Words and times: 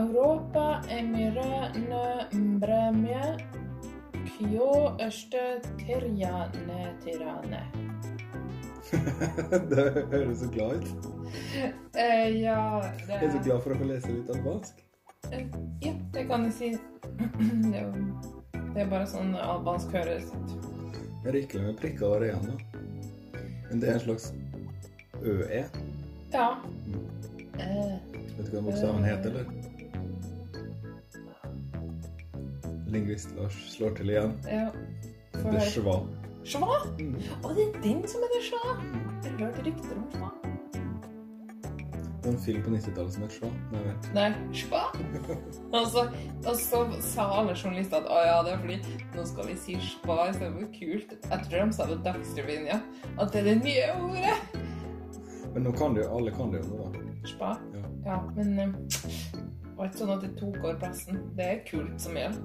Europa 0.00 0.80
Emirø, 0.88 1.52
Nø, 1.88 2.04
Mbremje, 2.32 3.22
Kjo, 4.36 4.96
Øste 5.06 5.42
Tirjane 5.78 6.80
Tirane. 7.04 7.60
det 9.70 9.84
høres 10.12 10.38
så 10.40 10.48
glad 10.54 10.76
ut. 10.80 11.08
Eh, 11.94 12.40
ja, 12.42 12.80
det 13.06 13.12
Jeg 13.12 13.24
er 13.26 13.30
så 13.30 13.40
glad 13.44 13.60
for 13.62 13.70
å 13.74 13.76
få 13.78 13.86
lese 13.86 14.10
litt 14.10 14.30
albansk. 14.34 14.80
Eh, 15.30 15.44
Ja, 15.84 15.92
det 16.14 16.24
kan 16.26 16.46
jeg 16.48 16.54
si. 16.56 16.70
Det 17.70 17.78
er, 17.78 17.92
det 18.74 18.82
er 18.82 18.88
bare 18.90 19.06
sånn 19.10 19.34
albansk 19.38 19.92
høres 19.94 20.26
ut. 20.32 20.54
Rikelig 21.26 21.62
med 21.68 21.78
prikker 21.78 22.06
og 22.08 22.16
areaner. 22.18 22.58
Men 23.68 23.82
det 23.82 23.90
er 23.92 23.98
en 23.98 24.04
slags 24.08 24.30
ØE. 25.22 25.62
Ja. 26.34 26.48
Eh, 27.60 27.94
Vet 28.38 28.50
du 28.50 28.56
hva 28.56 28.64
bokstaven 28.70 29.06
heter, 29.06 29.30
eller? 29.36 29.69
Lingvist 32.90 33.34
Lars 33.38 33.56
slår 33.74 33.94
til 34.00 34.10
igjen. 34.14 34.34
ja. 34.50 34.68
Det 35.40 35.62
schwa. 35.72 36.00
Schwa? 36.44 36.80
Mm. 36.98 37.14
Å, 37.44 37.52
det 37.54 37.64
er 37.68 37.76
den 37.84 38.00
som 38.08 38.22
er 38.26 38.32
det 38.34 38.40
schwa? 38.48 38.72
Jeg 39.24 39.32
har 39.38 39.44
hørt 39.46 39.60
rykter 39.66 39.96
om 40.00 40.08
schwa. 40.14 40.30
Det 42.20 42.28
var 42.28 42.34
en 42.34 42.40
film 42.44 42.62
på 42.66 42.70
90-tallet 42.74 43.14
som 43.14 43.22
het 43.24 43.32
Schwa. 43.32 43.48
Nei, 43.72 43.80
vet. 43.86 44.08
Nei, 44.12 44.26
schwa? 44.52 44.80
Og 45.78 45.86
så, 45.88 46.02
og 46.44 46.58
så 46.60 46.80
sa 47.00 47.24
alle 47.38 47.54
journalister 47.56 48.02
at 48.02 48.10
å 48.12 48.18
ja, 48.26 48.34
det 48.44 48.52
er 48.52 48.60
fordi 48.60 48.76
nå 49.14 49.24
skal 49.30 49.48
vi 49.48 49.54
si 49.62 49.76
schwa 49.80 50.26
istedenfor 50.28 50.68
kult. 50.74 51.14
Jeg 51.30 51.46
tror 51.46 51.62
de 51.70 51.76
sa 51.78 51.86
det 51.88 51.96
Dagsrevyen, 52.04 52.66
ja. 52.68 52.76
At 53.16 53.32
det 53.32 53.40
er 53.40 53.48
det 53.48 53.56
nye 53.64 53.86
ordet. 53.96 54.36
Men 55.54 55.64
nå 55.64 55.72
kan 55.78 55.96
det 55.96 56.04
jo, 56.04 56.10
alle 56.18 56.34
kan 56.36 56.52
det 56.52 56.60
jo 56.60 56.74
nå, 56.74 56.90
da. 56.92 57.06
Schwa. 57.30 57.54
Ja. 57.78 57.86
Ja, 58.10 58.20
men 58.36 58.52
eh, 58.58 58.76
var 59.80 59.88
ikke 59.88 60.02
sånn 60.02 60.12
at 60.12 60.24
det 60.26 60.34
tok 60.36 60.56
over 60.60 60.74
plassen. 60.82 61.20
Det 61.38 61.46
er 61.46 61.60
kult 61.64 62.02
som 62.02 62.16
gjeld. 62.18 62.36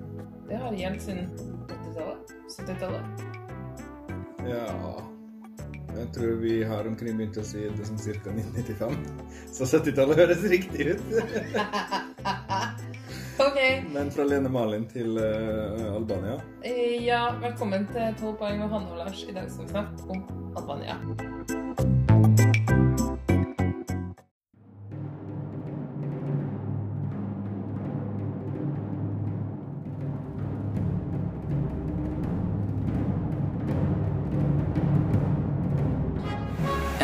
Det 0.48 0.60
har 0.62 0.78
gjeldt 0.80 1.04
siden 1.04 1.26
80-tallet. 1.68 2.32
70-tallet. 2.56 3.26
Ja 4.46 4.68
Jeg 5.96 6.06
tror 6.14 6.36
vi 6.44 6.54
har 6.70 6.88
omkring 6.88 7.18
begynt 7.18 7.40
å 7.42 7.44
si 7.44 7.64
det 7.66 7.88
som 7.88 7.98
ca. 8.00 8.32
1995. 8.32 8.96
Så 9.52 9.68
70-tallet 9.68 10.22
høres 10.22 10.46
riktig 10.52 10.94
ut. 10.94 11.04
OK. 13.46 13.60
Men 13.92 14.14
fra 14.16 14.28
Lene 14.30 14.52
Malin 14.52 14.88
til 14.92 15.20
uh, 15.20 15.92
Albania. 15.96 16.40
Eh, 16.64 17.04
Ja, 17.04 17.34
velkommen 17.42 17.90
til 17.92 18.16
12 18.22 18.38
poeng 18.40 18.64
med 18.64 18.72
Hanne 18.72 18.96
og 18.96 19.04
Lars. 19.04 19.26
I 19.28 19.36
dag 19.36 19.52
skal 19.52 19.68
vi 19.68 19.76
snakke 19.76 20.08
om 20.16 20.24
Albania. 20.56 21.00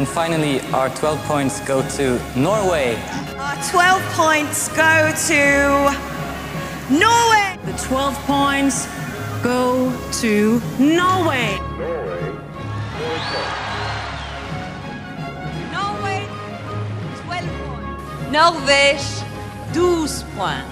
And 0.01 0.09
finally, 0.09 0.61
our 0.73 0.89
12 0.89 1.19
points 1.25 1.59
go 1.59 1.87
to 1.89 2.19
Norway. 2.35 2.95
Our 3.37 3.55
12 3.69 4.01
points 4.13 4.67
go 4.69 5.13
to 5.27 5.93
Norway. 6.89 7.55
The 7.63 7.73
12 7.85 8.15
points 8.25 8.87
go 9.43 9.93
to 10.21 10.59
Norway. 10.79 11.55
Norway, 15.71 16.25
12 17.21 17.45
points. 17.61 18.31
Norvège, 18.31 19.23
12 19.71 20.25
points. 20.35 20.65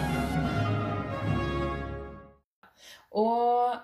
Og 3.12 3.78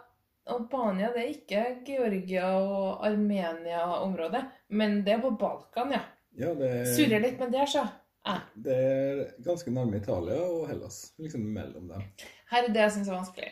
Albania 0.45 1.11
det 1.13 1.21
er 1.23 1.31
ikke 1.33 1.61
Georgia 1.87 2.49
og 2.61 3.05
Armenia-området, 3.07 4.43
men 4.69 4.99
det 5.05 5.15
er 5.15 5.23
på 5.23 5.33
Balkan, 5.39 5.95
ja. 5.95 6.03
Ja, 6.37 6.51
det 6.57 6.71
Surrer 6.91 7.17
er, 7.17 7.23
litt 7.23 7.39
med 7.41 7.53
det, 7.55 7.65
så. 7.71 7.85
Ja. 8.25 8.39
det 8.57 8.75
er 8.75 9.19
ganske 9.45 9.71
nærme 9.73 10.01
Italia 10.01 10.37
og 10.41 10.67
Hellas. 10.69 11.13
Liksom 11.21 11.43
mellom 11.55 11.89
dem. 11.93 12.05
Her 12.51 12.67
er 12.67 12.73
det 12.73 12.81
jeg 12.83 12.95
syns 12.97 13.09
er 13.09 13.17
vanskelig. 13.19 13.51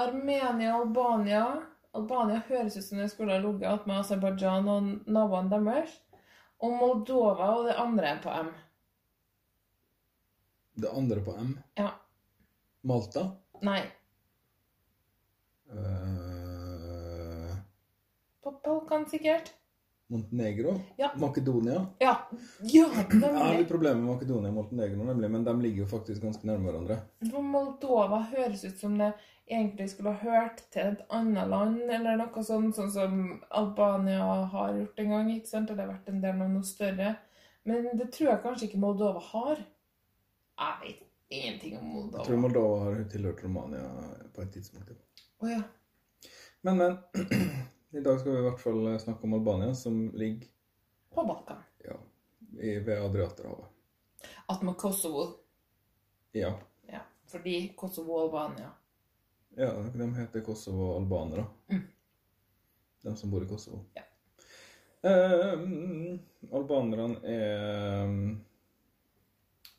Armenia 0.00 0.74
og 0.76 0.86
Albania 0.86 1.44
Albania 1.92 2.40
høres 2.48 2.76
ut 2.76 2.84
som 2.86 3.00
det 3.02 3.10
skulle 3.12 3.34
ha 3.34 3.40
ligget 3.42 3.68
attmed 3.68 3.98
Aserbajdsjan 4.00 4.68
og 4.72 4.86
naboene 5.12 5.52
deres. 5.52 5.98
Og 6.62 6.76
Moldova 6.78 7.48
og 7.58 7.66
det 7.68 7.74
andre 7.80 8.14
på 8.22 8.32
M. 8.32 8.52
Det 10.80 10.88
andre 10.88 11.24
på 11.26 11.34
M. 11.36 11.56
Ja. 11.76 11.90
Malta. 12.88 13.26
Nei. 13.66 13.82
Eh, 15.72 16.21
På 18.42 18.54
Balkan, 18.64 19.06
sikkert. 19.10 19.52
Montenegro. 20.12 20.80
Ja. 20.96 21.10
Makedonia. 21.16 21.86
Ja. 21.98 22.30
Ja, 22.60 22.88
Jeg 23.12 23.34
har 23.34 23.54
litt 23.58 23.68
problemer 23.68 24.00
med 24.00 24.10
Makedonia 24.10 24.50
og 24.50 24.58
Montenegro, 24.58 25.04
nemlig, 25.08 25.30
men 25.30 25.46
de 25.46 25.54
ligger 25.62 25.84
jo 25.84 25.86
faktisk 25.94 26.24
ganske 26.26 26.48
nærme 26.48 26.68
hverandre. 26.68 26.98
For 27.30 27.46
Moldova 27.54 28.18
høres 28.34 28.64
ut 28.66 28.82
som 28.82 28.98
det 29.00 29.12
egentlig 29.48 29.88
skulle 29.90 30.12
ha 30.12 30.20
hørt 30.20 30.60
til 30.74 30.90
et 30.90 31.06
annet 31.08 31.48
land, 31.48 31.80
eller 31.86 32.20
noe 32.20 32.44
sånt, 32.44 32.76
sånn 32.76 32.92
som 32.92 33.16
Albania 33.48 34.28
har 34.52 34.76
gjort 34.82 35.00
en 35.00 35.16
gang, 35.16 35.32
ikke 35.32 35.52
sant? 35.54 35.72
Det 35.72 35.80
har 35.80 35.94
vært 35.94 36.12
en 36.12 36.20
del 36.26 36.44
av 36.44 36.52
noe 36.58 36.66
større. 36.66 37.14
Men 37.64 37.88
det 37.96 38.10
tror 38.12 38.34
jeg 38.34 38.44
kanskje 38.44 38.68
ikke 38.68 38.84
Moldova 38.84 39.22
har. 39.32 39.66
Jeg 40.60 40.80
vet 40.82 41.04
ingenting 41.32 41.78
om 41.80 41.88
Moldova. 41.88 42.20
Jeg 42.20 42.28
tror 42.28 42.42
Moldova. 42.44 42.80
Har 42.84 43.04
tilhørt 43.16 43.44
Romania 43.46 43.88
på 44.34 44.44
et 44.44 44.56
tidspunkt. 44.58 44.92
Å 44.92 45.46
oh, 45.46 45.52
ja. 45.56 45.62
Men, 46.66 46.82
men. 46.84 46.98
I 47.92 48.00
dag 48.00 48.20
skal 48.20 48.32
vi 48.32 48.38
i 48.38 48.42
hvert 48.42 48.60
fall 48.60 48.86
snakke 49.00 49.26
om 49.26 49.34
Albania, 49.36 49.74
som 49.74 50.10
ligger 50.16 50.48
På 51.14 51.24
Balkan. 51.24 51.62
ja, 51.84 51.96
i, 52.60 52.78
ved 52.78 53.02
Adriaterhavet. 53.04 53.66
Attmed 54.46 54.76
Kosovo. 54.76 55.26
Ja. 56.32 56.58
Ja. 56.88 57.00
Fordi 57.26 57.72
Kosovo 57.76 58.12
og 58.12 58.22
Albania. 58.24 58.70
ja, 59.56 59.72
de 59.94 60.14
heter 60.14 60.40
Kosovo-albanere. 60.40 61.44
Mm. 61.68 61.82
De 63.02 63.16
som 63.16 63.30
bor 63.30 63.44
i 63.44 63.48
Kosovo. 63.48 63.84
Ja. 63.94 64.02
Eh, 65.10 65.58
albanerne 66.52 67.18
er 67.26 68.06
mm, 68.06 68.36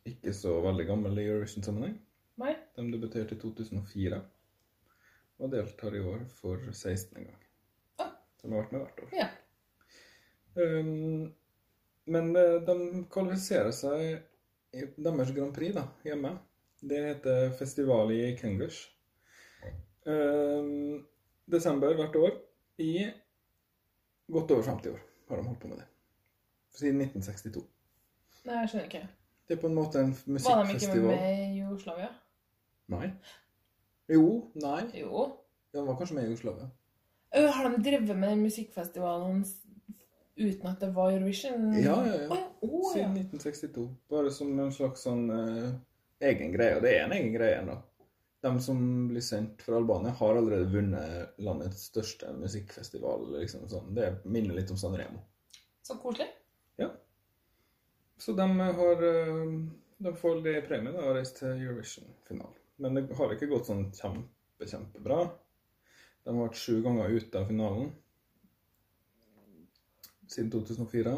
ikke 0.05 0.33
så 0.33 0.59
veldig 0.61 0.85
gamle 0.87 1.21
i 1.21 1.25
Eurovision-sammenheng. 1.29 1.95
Nei? 2.35 2.53
De 2.75 2.85
debuterte 2.91 3.35
i 3.35 3.39
2004 3.39 4.21
og 5.39 5.51
deltar 5.51 5.95
i 5.95 6.01
år 6.03 6.25
for 6.29 6.59
16. 6.71 7.23
gang. 7.23 7.39
De 8.43 8.51
har 8.51 8.59
vært 8.59 8.75
med 8.75 8.83
hvert 8.83 9.01
år. 9.05 9.13
Ja. 9.15 9.29
Um, 10.53 11.31
men 12.13 12.35
eh, 12.35 12.57
de 12.67 13.03
kvalifiserer 13.11 13.71
seg 13.73 14.01
i 14.75 14.83
deres 14.97 15.31
Grand 15.33 15.53
Prix 15.55 15.75
da, 15.77 15.85
hjemme. 16.03 16.35
Det 16.83 16.99
heter 17.07 17.53
festival 17.55 18.11
i 18.11 18.33
Kengush. 18.35 18.89
Um, 20.03 21.05
desember 21.47 21.95
hvert 21.95 22.15
år 22.19 22.35
i 22.83 23.07
godt 24.33 24.51
over 24.51 24.67
50 24.67 24.91
år 24.91 24.99
har 25.29 25.39
de 25.39 25.47
holdt 25.47 25.61
på 25.61 25.71
med 25.71 25.79
det. 25.79 25.87
Siden 26.75 27.01
1962. 27.01 27.63
Nei, 28.43 28.59
jeg 28.59 28.69
skjønner 28.69 28.89
ikke. 28.89 29.03
Det 29.47 29.55
er 29.55 29.61
på 29.61 29.69
en 29.71 29.77
måte 29.77 30.03
en 30.03 30.11
musikkfestival. 30.11 30.57
Var 30.57 30.67
de 30.67 30.75
ikke 30.79 30.95
med 30.95 31.07
med 31.07 31.41
i 31.47 31.59
Jugoslavia? 31.61 32.09
Nei. 32.91 33.09
Jo, 34.11 34.25
nei. 34.59 34.81
Jo. 34.99 35.27
De 35.73 35.85
var 35.87 35.97
kanskje 35.99 36.17
med 36.17 36.27
i 36.27 36.33
Jugoslavia. 36.33 36.67
Har 37.33 37.69
de 37.69 37.81
drevet 37.83 38.17
med 38.17 38.29
den 38.29 38.43
musikkfestivalen 38.45 39.45
uten 40.35 40.67
at 40.69 40.79
det 40.79 40.91
var 40.93 41.11
Eurovision? 41.11 41.73
Ja, 41.81 41.95
ja, 42.07 42.19
ja. 42.21 42.37
Oh, 42.61 42.83
ja. 42.83 42.93
Siden 42.93 43.17
1962. 43.17 43.87
Bare 44.09 44.31
som 44.31 44.59
en 44.59 44.71
slags 44.73 45.05
sånn 45.07 45.25
eh, 45.33 45.71
egen 46.29 46.53
greie. 46.53 46.77
Og 46.77 46.85
det 46.85 46.93
er 46.93 47.07
en 47.07 47.15
egen 47.17 47.33
greie 47.33 47.57
ennå. 47.61 47.79
De 48.43 48.51
som 48.61 48.79
blir 49.07 49.23
sendt 49.23 49.61
fra 49.63 49.77
Albania, 49.79 50.11
har 50.19 50.35
allerede 50.35 50.67
vunnet 50.71 51.37
landets 51.41 51.85
største 51.89 52.33
musikkfestival. 52.37 53.29
liksom 53.39 53.69
sånn. 53.71 53.93
Det 53.95 54.09
minner 54.25 54.57
litt 54.59 54.71
om 54.71 54.79
San 54.79 54.97
Remo. 54.99 55.23
Så 55.83 55.95
koselig. 56.01 56.27
Ja. 56.79 56.89
Så 58.17 58.35
de 58.35 58.49
har 58.59 59.07
De 60.03 60.11
får 60.19 60.41
det 60.43 60.61
premien 60.67 60.95
og 60.99 61.15
reist 61.15 61.37
til 61.39 61.53
Eurovision-finalen. 61.55 62.59
Men 62.83 62.97
det 62.97 63.05
har 63.15 63.31
ikke 63.31 63.47
gått 63.47 63.69
sånn 63.69 63.85
kjempe, 63.95 64.67
kjempebra. 64.67 65.21
De 66.23 66.33
har 66.33 66.47
vært 66.47 66.59
sju 66.59 66.79
ganger 66.85 67.11
ute 67.11 67.39
av 67.39 67.49
finalen 67.49 67.91
siden 70.33 70.51
2004. 70.53 71.13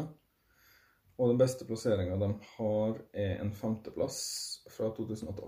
Og 1.16 1.30
den 1.30 1.38
beste 1.40 1.64
plasseringa 1.64 2.18
de 2.20 2.32
har, 2.56 2.98
er 3.16 3.38
en 3.40 3.52
femteplass 3.56 4.18
fra 4.68 4.90
2012. 4.96 5.46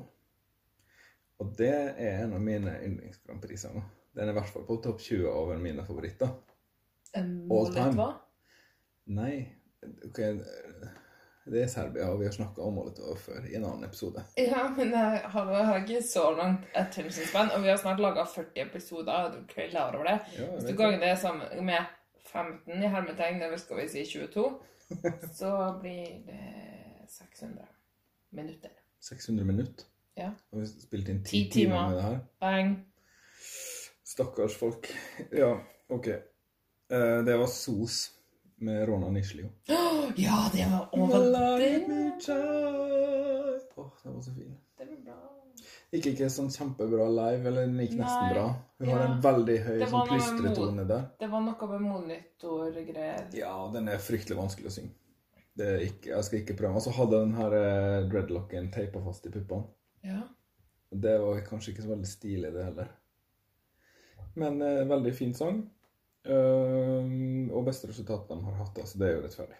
Og 1.39 1.51
det 1.59 1.75
er 1.75 2.23
en 2.25 2.33
av 2.39 2.43
mine 2.43 2.73
yndlings-Grand 2.87 3.43
Prix-sanger. 3.43 3.85
Den 4.17 4.25
er 4.25 4.33
i 4.33 4.39
hvert 4.39 4.51
fall 4.51 4.65
på 4.67 4.79
topp 4.83 5.03
20 5.05 5.29
over 5.31 5.61
mine 5.63 5.85
favoritter. 5.87 6.33
Um, 7.15 7.51
All 7.53 7.69
time. 7.73 7.95
hva? 7.99 8.09
Nei 9.09 9.35
OK 10.05 10.19
Det 11.49 11.62
er 11.62 11.69
Serbia, 11.73 12.09
og 12.12 12.19
vi 12.21 12.27
har 12.29 12.33
snakka 12.35 12.61
om 12.62 12.75
Molotov 12.77 13.17
før 13.23 13.45
i 13.49 13.55
en 13.56 13.65
annen 13.65 13.85
episode. 13.87 14.23
Ja, 14.37 14.67
men 14.77 14.91
jeg 14.93 15.21
har, 15.33 15.53
jeg 15.55 15.67
har 15.67 15.79
ikke 15.83 16.03
så 16.05 16.25
langt 16.37 16.67
et 16.77 16.99
span, 17.17 17.50
og 17.56 17.62
vi 17.62 17.69
har 17.73 17.77
snart 17.81 18.00
laga 18.05 18.25
40 18.29 18.62
episoder. 18.67 19.31
Du 19.33 19.39
er 19.56 19.71
klar 19.71 19.95
over 19.97 20.05
det. 20.11 20.19
Ja, 20.39 20.49
Hvis 20.55 20.65
du 20.69 20.75
ganger 20.77 21.00
det 21.00 21.15
sammen 21.19 21.65
med 21.67 21.87
15 22.29 22.83
i 22.83 22.91
hermetegn, 22.93 23.43
eller 23.43 23.56
skal 23.56 23.81
vi 23.81 23.89
si 23.89 24.05
22, 24.05 24.45
så 25.41 25.53
blir 25.81 26.21
det 26.27 27.09
600 27.09 27.65
minutter. 28.31 28.71
600 29.00 29.47
minutter. 29.47 29.85
Ja. 30.19 30.31
Og 30.53 30.61
vi 30.61 30.67
spilte 30.67 31.12
inn 31.15 31.25
Ti 31.25 31.45
ti 31.47 31.50
timer 31.50 31.77
timer. 31.77 31.89
med 31.89 31.97
det 31.97 32.05
her. 32.05 32.19
Bang. 32.41 32.77
Stakkars 34.05 34.56
folk. 34.59 34.89
Ja, 35.33 35.55
OK. 35.89 36.06
Eh, 36.09 37.19
det 37.25 37.37
var 37.39 37.47
SOS 37.47 38.11
med 38.56 38.89
Rona 38.89 39.11
Nishlio. 39.15 39.49
Ja, 40.17 40.51
det 40.53 40.67
var 40.71 40.89
over 40.93 41.19
den. 41.59 41.93
Oh, 43.77 43.91
det 44.03 44.11
var 44.11 44.23
så 44.23 44.35
fin. 44.35 44.57
Det 44.79 44.85
var 44.85 44.97
bra. 45.05 45.19
Gikk 45.93 46.07
ikke 46.11 46.29
sånn 46.33 46.51
kjempebra 46.53 47.07
live, 47.09 47.43
eller 47.49 47.67
den 47.67 47.79
gikk 47.81 47.95
nesten 47.97 48.27
Nei, 48.27 48.33
bra. 48.35 48.47
Hun 48.79 48.91
har 48.93 49.05
en 49.07 49.21
veldig 49.25 49.59
høy 49.65 49.77
sånn 49.85 50.09
plystretone 50.11 50.87
der. 50.89 51.07
Det 51.21 51.29
var 51.33 51.45
noe 51.47 51.69
med 51.71 51.85
monitorgreier. 51.87 53.29
Ja, 53.39 53.55
den 53.73 53.89
er 53.89 54.03
fryktelig 54.03 54.37
vanskelig 54.39 54.69
å 54.69 54.75
synge. 54.75 54.95
Det 55.59 55.71
er 55.75 55.87
ikke, 55.87 56.13
jeg 56.13 56.27
skal 56.27 56.43
ikke 56.43 56.59
prøve. 56.61 56.79
Og 56.79 56.85
så 56.85 56.93
hadde 56.95 57.23
den 57.25 57.35
her 57.39 57.57
eh, 57.59 58.03
dreadlocken 58.11 58.69
teipa 58.75 59.03
fast 59.07 59.27
i 59.27 59.33
puppene. 59.35 59.67
Ja. 60.07 60.21
Det 60.91 61.17
var 61.23 61.41
kanskje 61.47 61.73
ikke 61.73 61.87
så 61.87 61.93
veldig 61.95 62.11
stilig, 62.11 62.53
det 62.55 62.69
heller. 62.69 62.93
Men 64.39 64.61
eh, 64.63 64.85
veldig 64.89 65.15
fin 65.17 65.35
sang. 65.35 65.65
Uh, 66.29 67.49
og 67.55 67.63
beste 67.65 67.89
resultat 67.89 68.27
de 68.29 68.37
har 68.43 68.57
hatt, 68.59 68.77
altså. 68.83 68.99
Det 69.01 69.07
er 69.09 69.15
jo 69.17 69.25
rettferdig. 69.25 69.57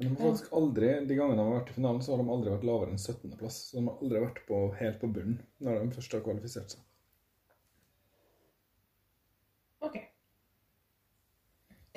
Men 0.00 0.14
de 0.14 0.22
har 0.22 0.28
faktisk 0.30 0.52
aldri, 0.54 0.88
de 1.08 1.14
gangene 1.18 1.40
de 1.40 1.44
har 1.48 1.56
vært 1.58 1.70
i 1.72 1.74
finalen, 1.74 2.02
så 2.06 2.12
har 2.14 2.20
de 2.22 2.30
aldri 2.30 2.52
vært 2.52 2.66
lavere 2.68 2.92
enn 2.94 3.00
17.-plass. 3.02 3.56
Så 3.70 3.78
de 3.78 3.82
har 3.88 3.96
aldri 4.04 4.20
vært 4.22 4.38
på, 4.46 4.60
helt 4.78 5.00
på 5.00 5.10
bunnen 5.10 5.40
når 5.66 5.80
de 5.82 5.96
først 5.96 6.14
har 6.14 6.22
kvalifisert 6.26 6.76
seg. 6.76 6.84
OK. 9.88 9.98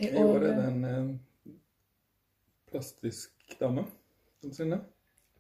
I 0.01 0.09
år 0.18 0.48
er 0.48 0.48
det 0.48 0.65
en 0.71 0.83
eh, 0.89 1.53
plastisk 2.71 3.56
dame. 3.62 3.86
Noensinne. 4.42 4.81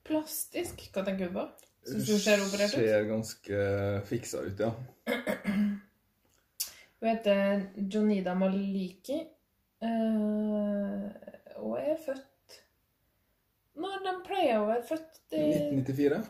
Plastisk? 0.05 0.85
Hva 0.93 1.01
tenker 1.07 1.31
du 1.31 1.37
på? 1.39 1.47
Syns 1.89 2.05
du 2.11 2.17
ser 2.21 2.45
operert 2.45 2.75
ut? 2.75 2.77
Ser 2.77 3.07
ganske 3.09 3.61
fiksa 4.05 4.45
ut, 4.45 4.61
ja. 4.61 4.69
Hun 7.01 7.09
heter 7.09 7.63
Jonida 7.89 8.35
Maliki. 8.37 9.17
eh, 9.81 11.07
og 11.57 11.79
er 11.81 11.97
født 12.05 12.27
Når 13.79 14.03
de 14.05 14.13
pleier 14.25 14.59
å 14.59 14.67
være 14.67 14.83
født 14.89 15.21
i 15.37 15.45
1994. 15.47 16.21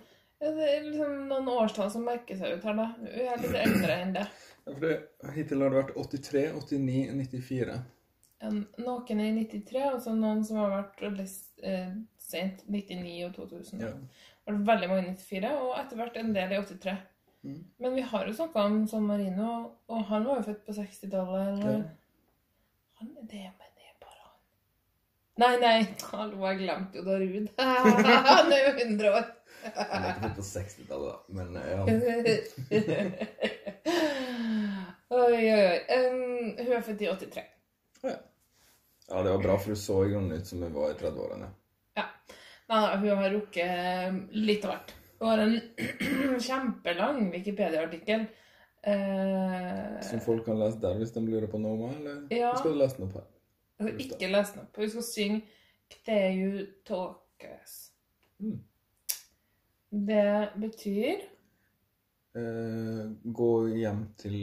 ja, 0.41 0.51
Det 0.57 0.67
er 0.67 0.85
liksom 0.85 1.15
noen 1.31 1.49
årstall 1.55 1.89
som 1.93 2.05
merker 2.05 2.37
seg 2.37 2.57
ut 2.57 2.67
her, 2.67 2.77
da. 2.77 2.87
Hun 2.99 3.31
er 3.33 3.41
litt 3.41 3.57
eldre 3.63 3.97
enn 4.03 4.13
det. 4.17 4.27
Ja, 4.61 4.75
for 4.75 4.85
det, 4.85 4.93
hittil 5.35 5.63
har 5.65 5.73
det 5.73 5.81
vært 5.81 5.95
83, 5.97 6.43
89, 6.59 7.15
94. 7.17 7.79
En, 8.41 8.59
noen 8.81 9.21
i 9.21 9.31
93, 9.37 9.85
og 9.87 10.01
så 10.03 10.13
noen 10.17 10.43
som 10.45 10.59
har 10.61 10.73
vært 10.73 11.01
veldig 11.05 11.27
eh, 11.69 11.95
sent. 12.21 12.61
99 12.67 13.15
og 13.27 13.33
2000. 13.39 13.81
Ja. 13.81 13.95
Det 14.45 14.53
var 14.53 14.67
veldig 14.73 14.91
mange 14.91 15.07
i 15.07 15.15
94, 15.15 15.55
og 15.61 15.73
etter 15.79 15.99
hvert 16.01 16.21
en 16.21 16.35
del 16.37 16.53
i 16.53 16.61
83. 16.61 16.95
Mm. 17.41 17.63
Men 17.81 17.97
vi 17.97 18.01
har 18.01 18.27
jo 18.27 18.33
snakka 18.37 18.63
om 18.69 18.87
San 18.87 19.05
Marino, 19.09 19.51
og 19.87 20.05
han 20.09 20.25
var 20.25 20.41
jo 20.41 20.47
født 20.49 20.65
på 20.65 20.77
60-tallet. 20.77 21.65
Ja. 21.65 21.75
Han 23.01 23.13
er 23.17 23.27
det, 23.29 23.45
men 23.57 23.77
det 23.77 23.87
er 23.89 23.95
bare 24.01 24.19
han. 24.25 24.35
Nei, 25.39 25.55
nei, 25.61 25.85
hallo, 26.11 26.41
jeg 26.49 26.57
glemte 26.59 26.97
jo 26.99 27.03
da 27.05 27.13
Ruud 27.21 27.47
han 27.57 28.51
er 28.51 28.61
jo 28.65 28.71
100 28.83 29.11
år. 29.15 29.25
Han 29.77 30.03
er 30.03 30.09
ikke 30.17 30.31
på 30.35 30.41
60-tallet, 30.43 31.07
da. 31.07 31.15
Men 31.37 31.47
eh, 31.57 31.67
ja. 31.71 31.81
oi, 35.11 35.31
oi, 35.31 35.51
oi. 35.55 35.79
Um, 35.95 36.55
hun 36.59 36.71
er 36.75 36.81
født 36.85 37.01
i 37.05 37.09
83. 37.09 37.41
ja, 38.03 38.15
det 39.23 39.31
var 39.31 39.41
bra, 39.43 39.55
for 39.59 39.67
hun 39.73 39.79
så 39.79 39.95
i 40.05 40.11
grunnen 40.13 40.37
ut 40.41 40.47
som 40.51 40.61
hun 40.65 40.73
var 40.75 40.87
i 40.93 40.97
30-årene. 40.99 41.49
Ja. 41.99 42.05
Nei, 42.71 42.81
nei, 42.81 42.95
hun 43.03 43.17
har 43.23 43.33
rukket 43.35 44.35
litt 44.35 44.65
av 44.67 44.71
hvert. 44.75 44.89
Hun 45.21 45.27
har 45.31 45.39
en 45.45 45.55
kjempelang 46.47 47.17
Wikipedia-artikkel. 47.33 48.21
Eh, 48.81 49.97
Som 50.07 50.19
folk 50.25 50.43
kan 50.47 50.57
lese 50.59 50.79
der 50.81 50.95
hvis 50.99 51.13
de 51.15 51.19
lurer 51.27 51.49
på 51.51 51.57
noe, 51.61 51.87
eller 51.99 52.15
Ja. 52.33 52.51
skal 52.57 52.71
du 52.75 52.79
lese 52.81 52.95
den 52.99 53.07
opp 53.09 53.15
her? 53.21 53.27
Hun 53.81 53.89
har 53.89 54.05
ikke 54.05 54.31
lest 54.31 54.55
den 54.55 54.63
opp. 54.63 54.79
Vi 54.79 54.91
skal 54.93 55.07
synge 55.09 55.41
Kteju 55.91 56.65
tåkes'. 56.87 57.77
Mm. 58.39 58.59
Det 59.91 60.31
betyr 60.61 61.27
Eh, 62.35 63.11
gå 63.23 63.67
hjem 63.67 64.05
til 64.17 64.35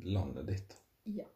landet 0.00 0.46
ditt. 0.48 0.76
Ja. 1.12 1.26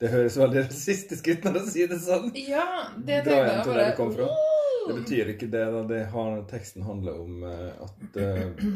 Det 0.00 0.12
høres 0.12 0.36
veldig 0.38 0.62
rasistisk 0.68 1.26
ut 1.28 1.46
når 1.46 1.56
du 1.58 1.64
sier 1.72 1.90
det 1.90 1.98
sånn. 2.04 2.30
Ja, 2.38 2.86
det 2.94 3.24
Dra 3.26 3.40
hjem 3.40 3.64
til 3.66 3.80
der 3.80 3.90
du 3.90 3.98
kom 3.98 4.12
fra. 4.14 4.28
«Wow!» 4.30 4.86
Det 4.86 4.96
betyr 5.02 5.32
ikke 5.34 5.50
det. 5.50 5.64
da. 5.74 5.82
Det 5.90 6.04
har, 6.14 6.36
teksten 6.50 6.86
handler 6.86 7.18
om 7.20 7.42
eh, 7.50 7.82
at 7.84 8.20
uh, 8.22 8.70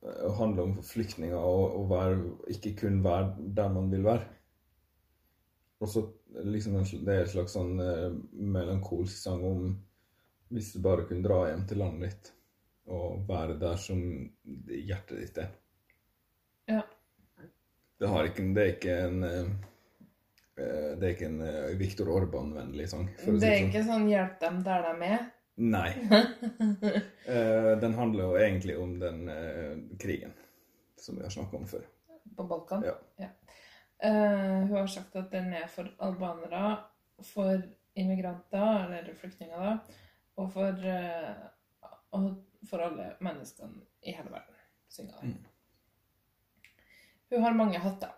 Å 0.00 0.32
handle 0.38 0.64
om 0.64 0.74
flyktninger 0.80 1.36
og, 1.36 1.76
og 1.76 1.90
være, 1.90 2.14
ikke 2.56 2.72
kun 2.78 3.02
være 3.04 3.50
der 3.60 3.72
man 3.74 3.90
vil 3.92 4.06
være. 4.06 4.24
Og 5.80 5.88
så 5.88 6.02
liksom 6.44 6.76
Det 7.06 7.14
er 7.14 7.22
en 7.24 7.32
slags 7.32 7.54
sånn 7.56 7.80
eh, 7.80 8.10
melankolsk 8.32 9.16
sang 9.16 9.44
om 9.44 9.70
hvis 10.50 10.72
du 10.74 10.80
bare 10.82 11.06
kunne 11.06 11.22
dra 11.22 11.44
hjem 11.48 11.62
til 11.70 11.78
landet 11.78 12.10
ditt 12.10 12.30
og 12.90 13.20
være 13.28 13.54
der 13.60 13.76
som 13.78 14.00
hjertet 14.66 15.20
ditt 15.20 15.36
er. 15.38 15.50
Ja. 16.66 16.80
Det, 18.00 18.08
har 18.10 18.26
ikke, 18.26 18.46
det 18.56 18.64
er 18.64 18.72
ikke 18.74 18.96
en 19.04 19.22
eh, 19.28 19.50
eh, 20.58 20.88
Det 20.98 21.06
er 21.06 21.12
ikke 21.14 21.28
en 21.28 21.42
eh, 21.46 21.76
Viktor 21.78 22.10
Orban-vennlig 22.10 22.88
sang. 22.90 23.06
si 23.20 23.30
Det 23.30 23.46
er 23.46 23.60
sånn. 23.60 23.68
ikke 23.70 23.84
sånn 23.86 24.08
'hjelp 24.10 24.40
dem 24.42 24.58
der 24.66 24.88
de 24.88 25.12
er'. 25.14 25.28
Nei. 25.60 25.90
Eh, 27.30 27.72
den 27.78 27.92
handler 27.94 28.24
jo 28.24 28.38
egentlig 28.40 28.74
om 28.80 28.96
den 28.98 29.28
eh, 29.30 29.76
krigen 30.02 30.32
som 30.98 31.14
vi 31.14 31.22
har 31.22 31.30
snakka 31.30 31.56
om 31.56 31.66
før. 31.68 31.84
på 32.36 32.42
Balkan. 32.48 32.82
Ja. 32.82 32.94
Ja. 33.20 33.28
Eh, 34.02 34.60
hun 34.66 34.76
har 34.76 34.86
sagt 34.86 35.16
at 35.16 35.30
den 35.32 35.52
er 35.52 35.66
for 35.68 35.88
albanere, 36.00 36.78
for 37.22 37.62
immigranter, 38.00 38.84
eller 38.98 39.14
flyktninger, 39.14 39.58
da, 39.58 39.78
og 40.40 40.52
for, 40.54 40.72
uh, 40.72 41.90
og 42.16 42.30
for 42.70 42.78
alle 42.86 43.10
menneskene 43.20 43.82
i 44.02 44.12
hele 44.16 44.30
verden. 44.32 44.54
synger 44.90 45.20
den. 45.20 45.28
Mm. 45.30 45.44
Hun 47.30 47.42
har 47.42 47.52
mange 47.54 47.78
hatter. 47.78 48.10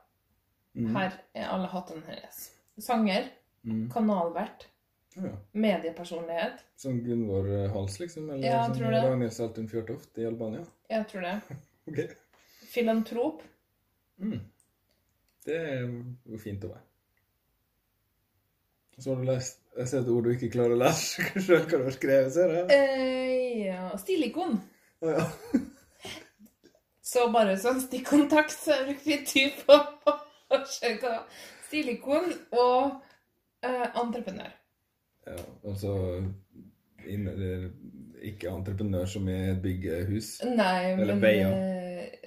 Mm. 0.74 0.94
Her 0.96 1.16
er 1.34 1.48
alle 1.52 1.66
hattene 1.68 2.02
hennes. 2.06 2.50
Sanger, 2.80 3.28
Mm. 3.64 3.90
kanalvert, 3.92 4.68
Ja, 5.16 5.28
mediepersonlighet. 5.52 6.62
Som 6.76 7.02
Gunvor 7.04 7.46
eh, 7.46 7.70
Hals, 7.72 7.98
liksom? 8.00 8.30
Eller 8.30 8.48
Ja, 8.48 8.64
som 8.64 8.74
tror 8.78 8.90
det. 8.90 9.02
Ragnhild 9.04 9.32
Saltun 9.32 9.68
Fjørtoft 9.68 10.18
i 10.18 10.24
Albania? 10.24 10.64
Jeg 10.90 11.06
tror 11.08 11.20
det. 11.20 11.40
Ok. 11.88 11.98
Filantrop. 12.72 13.42
Mm. 14.18 14.40
Det 15.46 15.58
er 15.58 15.82
jo 15.82 16.38
fint 16.40 16.64
å 16.66 16.72
være. 16.72 16.84
Så 18.98 19.10
har 19.10 19.22
du 19.22 19.26
lest 19.26 19.58
Jeg 19.72 19.88
ser 19.88 20.02
et 20.02 20.10
ord 20.12 20.26
du 20.26 20.34
ikke 20.34 20.50
klarer 20.52 20.76
å 20.76 20.80
lese 20.82 21.24
sjøl 21.40 21.62
hva 21.64 21.78
du 21.80 21.86
har 21.86 21.94
skrevet, 21.96 22.32
ser 22.34 22.52
jeg. 22.58 22.66
Uh, 22.68 23.62
ja, 23.70 23.86
stilikon. 24.02 24.58
Å 25.02 25.14
ja. 25.14 25.24
Så 27.12 27.26
bare 27.32 27.56
sånn 27.60 27.80
stikkontakt, 27.82 28.54
så 28.54 28.76
jeg 28.76 28.84
brukte 28.90 29.10
litt 29.10 29.26
tid 29.28 29.56
på 29.66 29.78
å 30.52 30.60
se 30.68 30.92
hva 31.00 31.16
Stilikon 31.66 32.28
og 32.52 33.00
uh, 33.64 33.86
entreprenør. 34.00 34.52
ja. 35.26 35.40
Altså 35.64 35.96
ikke 38.22 38.50
entreprenør 38.52 39.08
som 39.10 39.28
i 39.28 39.38
et 39.50 39.62
byggehus. 39.62 40.34
Nei, 40.46 40.92
Eller 40.92 41.14
men 41.14 41.22
veier. 41.24 41.54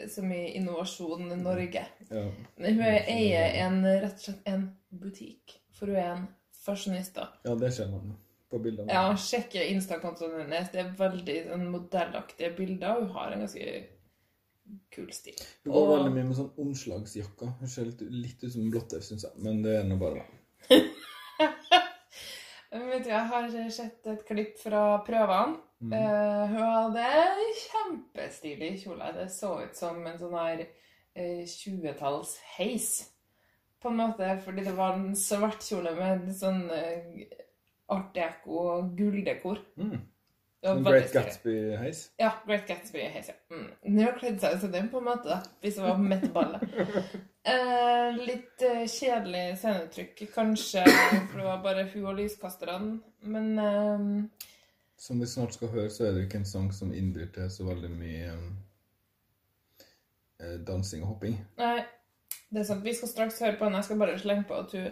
Som 0.10 0.32
i 0.32 0.42
Innovasjon 0.58 1.28
Norge. 1.44 1.86
Ja. 2.10 2.26
Men 2.58 2.80
Hun 2.80 2.86
eier 2.86 3.58
en, 3.66 3.82
rett 3.86 4.14
og 4.20 4.26
slett 4.28 4.48
en 4.52 4.68
butikk, 4.92 5.58
for 5.76 5.92
hun 5.92 5.96
er 6.02 6.12
en 6.16 6.28
fashionista. 6.66 7.22
da. 7.44 7.50
ja, 7.52 7.56
det 7.56 7.74
ser 7.74 7.92
man 7.92 8.16
på 8.50 8.60
bildene. 8.62 8.94
Ja, 8.94 9.10
sjekk 9.18 9.56
Insta-kontoen 9.66 10.40
hennes. 10.44 10.72
Det 10.72 10.80
er 10.84 10.94
veldig 10.98 11.38
sånn, 11.50 11.68
modellaktige 11.74 12.54
bilder. 12.58 13.02
Hun 13.02 13.10
har 13.18 13.34
en 13.36 13.44
ganske 13.46 13.84
kul 14.96 15.12
stil. 15.14 15.36
Hun 15.66 15.74
går 15.74 15.82
Og- 15.82 15.92
veldig 15.98 16.14
mye 16.16 16.28
med 16.30 16.38
sånn 16.38 16.54
omslagsjakka. 16.58 17.52
Hun 17.60 17.68
ser 17.70 17.86
litt, 17.92 18.02
litt 18.02 18.44
ut 18.44 18.52
som 18.54 18.70
blotter, 18.72 19.00
syns 19.06 19.24
jeg. 19.28 19.32
Men 19.38 19.62
det 19.66 19.76
er 19.80 19.84
nå 19.90 19.98
bare 20.02 20.22
meg. 20.24 20.26
Jeg 22.76 23.22
har 23.30 23.46
sett 23.72 24.08
et 24.12 24.24
klipp 24.28 24.58
fra 24.60 24.98
prøvene. 25.08 25.62
Mm. 25.84 25.92
Uh, 25.92 26.46
hun 26.54 26.62
hadde 26.64 27.10
kjempestilig 27.62 28.72
kjole. 28.84 29.12
Det 29.18 29.28
så 29.34 29.52
ut 29.66 29.78
som 29.78 30.00
en 30.08 30.18
sånn 30.22 30.38
her 30.40 30.64
eh, 30.64 31.44
20-talls 31.50 32.38
heis. 32.56 32.90
På 33.84 33.92
en 33.92 34.00
måte, 34.00 34.32
fordi 34.42 34.66
det 34.66 34.74
var 34.78 34.96
en 34.96 35.14
svart 35.20 35.66
kjole 35.66 35.94
med 35.98 36.30
sånn 36.36 36.66
uh, 36.72 37.24
art 37.94 38.12
deco 38.16 38.82
gulldekor. 38.98 39.62
Mm. 39.78 40.00
Great. 40.66 41.14
Gatsby-heis. 41.14 42.12
Ja, 42.18 42.32
Great 42.48 42.68
Gatsby 42.68 43.04
heis, 43.14 43.28
ja. 43.30 43.36
Mm. 43.54 43.68
Nå 43.94 44.06
har 44.08 44.16
kledd 44.18 44.40
seg 44.42 44.56
ut 44.56 44.64
som 44.64 44.72
den, 44.74 44.88
på 44.90 44.98
en 44.98 45.06
måte, 45.12 45.30
da, 45.30 45.38
hvis 45.62 45.78
det 45.78 45.86
var 45.86 46.02
midt 46.02 46.30
i 46.30 46.36
ballet. 46.36 46.68
Eh, 47.46 48.16
litt 48.26 48.64
eh, 48.66 48.88
kjedelig 48.90 49.60
scenetrykk, 49.62 50.24
kanskje, 50.34 50.82
for 50.88 51.38
det 51.38 51.44
var 51.46 51.60
bare 51.62 51.84
hun 51.92 52.08
og 52.10 52.16
lyskasterne. 52.18 52.96
Men 53.22 53.52
eh, 53.62 54.48
Som 54.98 55.20
vi 55.20 55.26
snart 55.28 55.54
skal 55.54 55.68
høre, 55.74 55.90
så 55.90 56.06
er 56.08 56.14
det 56.16 56.24
ikke 56.28 56.40
en 56.40 56.46
sang 56.46 56.72
som 56.74 56.94
innbyr 56.94 57.28
til 57.36 57.50
så 57.52 57.66
veldig 57.68 57.90
mye 57.92 58.30
um, 58.34 58.46
eh, 60.40 60.56
dansing 60.68 61.04
og 61.04 61.08
hopping. 61.16 61.36
nei, 61.60 61.84
det 62.52 62.62
er 62.62 62.68
sant. 62.70 62.84
Vi 62.86 62.94
skal 62.96 63.12
straks 63.12 63.40
høre 63.44 63.58
på 63.60 63.66
den. 63.68 63.76
Jeg 63.80 63.84
skal 63.90 64.00
bare 64.00 64.20
slenge 64.20 64.48
på 64.48 64.60
at 64.62 64.72
hun 64.72 64.90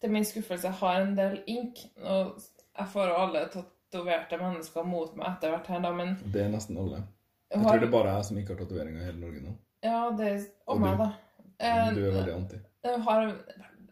til 0.00 0.12
min 0.12 0.24
skuffelse 0.28 0.68
har 0.80 1.00
en 1.02 1.14
del 1.16 1.38
ink. 1.48 1.78
Og 2.02 2.36
jeg 2.78 2.88
får 2.92 3.14
alle 3.16 3.46
tatoverte 3.52 4.38
mennesker 4.40 4.84
mot 4.84 5.14
meg 5.16 5.30
etter 5.30 5.54
hvert 5.54 5.70
her, 5.72 5.80
da, 5.86 5.92
men 5.96 6.16
Det 6.32 6.42
er 6.44 6.50
nesten 6.52 6.76
alle. 6.78 7.04
Jeg 7.50 7.60
har- 7.62 7.70
tror 7.70 7.80
det 7.80 7.90
bare 7.90 8.10
er 8.10 8.16
jeg 8.16 8.24
som 8.24 8.36
ikke 8.38 8.54
har 8.56 8.64
tatoveringer 8.64 9.00
i 9.00 9.04
hele 9.04 9.20
Norge 9.20 9.40
nå. 9.40 9.56
Ja, 9.82 10.10
det 10.18 10.26
er 10.32 10.44
Og 10.66 10.80
meg, 10.80 10.98
da. 10.98 11.12
Eh, 11.60 11.94
Du 11.94 12.00
er 12.04 12.12
veldig 12.12 12.34
anti. 12.34 12.56
Hun 12.84 13.00
har 13.00 13.38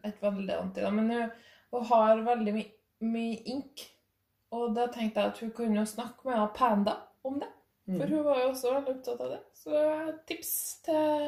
et 0.03 0.21
veldig 0.21 0.61
anti, 0.61 0.81
da, 0.81 0.89
men 0.91 1.09
hun, 1.09 1.83
har 1.85 2.17
veldig 2.17 2.53
my, 2.53 2.65
mye 3.01 3.41
ink. 3.45 3.94
Og 4.55 4.75
da 4.75 4.87
tenkte 4.93 5.21
jeg 5.21 5.33
at 5.33 5.41
hun 5.43 5.51
kunne 5.57 5.83
snakke 5.89 6.29
med 6.29 6.47
Panda 6.55 6.95
om 7.27 7.39
det. 7.41 7.51
For 7.85 8.09
hun 8.09 8.23
var 8.25 8.39
jo 8.41 8.47
også 8.49 8.71
veldig 8.73 8.93
opptatt 8.95 9.19
av 9.21 9.33
det. 9.35 9.41
Så 9.53 9.81
tips 10.29 10.53
til 10.87 11.27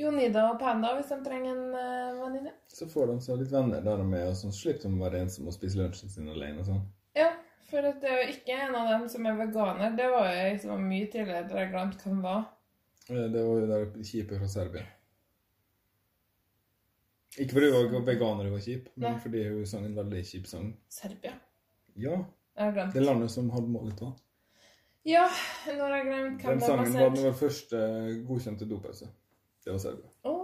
Jonida 0.00 0.46
og 0.52 0.60
Panda 0.62 0.94
hvis 0.96 1.10
de 1.12 1.18
trenger 1.26 1.50
en 1.52 1.74
uh, 1.74 2.20
venninne. 2.22 2.54
Så 2.72 2.88
får 2.88 3.10
de 3.10 3.16
seg 3.24 3.42
litt 3.42 3.52
venner 3.52 3.82
der 3.84 4.00
de 4.00 4.06
er, 4.16 4.30
og 4.30 4.38
sånn 4.38 4.54
slipper 4.56 4.86
de 4.86 4.94
å 4.96 5.02
være 5.02 5.20
ensomme 5.26 5.52
og 5.52 5.56
spise 5.58 5.80
lunsjen 5.80 6.12
sin 6.12 6.30
alene 6.32 6.62
og 6.62 6.70
sånn. 6.70 6.80
Ja, 7.18 7.28
for 7.68 7.84
det 7.84 8.08
er 8.08 8.22
jo 8.22 8.30
ikke 8.36 8.56
en 8.64 8.78
av 8.78 8.88
dem 8.94 9.04
som 9.12 9.28
er 9.28 9.36
veganer. 9.42 9.92
Det 9.98 10.08
var 10.14 10.30
jo 10.30 10.48
liksom 10.54 10.88
mye 10.88 11.10
tidligere, 11.12 11.44
da 11.50 11.60
jeg 11.60 11.72
glemte 11.74 12.08
hvem 12.08 12.24
var. 12.24 12.48
Eh, 13.10 13.26
Det 13.34 13.44
var 13.44 13.60
jo 13.60 13.68
der 13.74 13.86
kjipe 14.14 14.40
fra 14.40 14.48
Serbia. 14.54 14.86
Ikke 17.38 17.54
fordi 17.54 17.70
hun 17.70 17.92
var 17.92 18.08
veganer 18.08 18.48
og 18.48 18.56
var 18.56 18.64
kjip, 18.64 18.88
men 18.96 19.12
Nei. 19.14 19.20
fordi 19.22 19.44
hun 19.52 19.66
sang 19.68 19.84
en 19.86 20.00
veldig 20.00 20.22
kjip 20.32 20.48
sang. 20.50 20.72
Serbia. 20.90 21.36
Ja, 22.00 22.16
Jeg 22.56 22.64
har 22.64 22.74
glemt. 22.76 22.94
det 22.94 23.04
landet 23.04 23.30
som 23.32 23.50
hadde 23.54 23.72
målet 23.72 24.02
var. 24.02 24.12
Ja, 25.08 25.24
nå 25.66 25.80
har 25.80 25.96
jeg 25.96 26.06
glemt 26.10 26.42
hvem 26.44 26.50
Den 26.50 26.60
det 26.60 26.66
sangen 26.66 26.92
var 26.92 27.06
var 27.06 27.14
den 27.16 27.24
vår 27.24 27.38
første 27.40 27.78
godkjente 28.28 28.68
dopause. 28.68 29.08
Det 29.64 29.72
var 29.72 29.80
Serbia. 29.80 30.10
Å, 30.28 30.36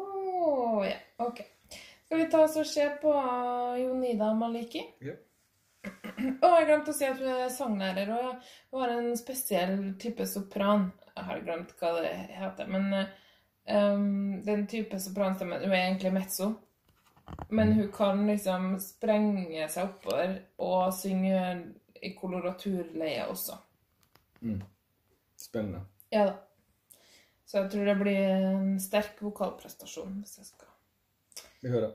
ja. 0.86 0.96
Ok. 1.24 1.42
Skal 2.06 2.18
vi 2.22 2.26
ta 2.30 2.42
oss 2.46 2.56
og 2.60 2.66
se 2.70 2.86
på 3.02 3.12
Jonida 3.82 4.30
Maliki? 4.38 4.82
Ja. 5.04 5.16
Å, 6.44 6.50
jeg 6.56 6.66
glemte 6.68 6.92
å 6.92 6.96
si 6.96 7.06
at 7.06 7.20
hun 7.20 7.30
er 7.32 7.52
sanglærer, 7.52 8.12
og 8.14 8.44
hun 8.72 8.82
har 8.82 8.94
en 8.94 9.16
spesiell 9.18 9.76
type 10.00 10.26
sopran. 10.30 10.90
Jeg 11.12 11.28
har 11.28 11.42
glemt 11.44 11.72
hva 11.80 11.92
det 12.00 12.12
heter, 12.36 12.70
men 12.70 12.92
eh, 12.96 13.10
um, 13.76 14.38
den 14.44 14.66
type 14.70 14.98
sopranstemme 15.00 15.60
Hun 15.62 15.72
er 15.72 15.82
egentlig 15.86 16.12
mezzo, 16.14 16.50
men 17.48 17.72
hun 17.76 17.90
kan 17.94 18.22
liksom 18.28 18.76
sprenge 18.82 19.68
seg 19.72 19.90
oppover 19.90 20.36
og 20.62 20.94
synge 20.94 21.40
i 22.02 22.12
koloraturleie 22.18 23.26
også. 23.30 23.56
Spennende. 25.36 25.84
Ja 26.12 26.26
da. 26.30 26.34
Så 27.46 27.60
jeg 27.60 27.70
tror 27.70 27.86
det 27.86 27.98
blir 28.00 28.18
en 28.18 28.72
sterk 28.82 29.20
vokalprestasjon 29.22 30.16
hvis 30.18 30.38
jeg 30.40 30.48
skal 30.48 31.44
Vi 31.62 31.70
hører. 31.70 31.92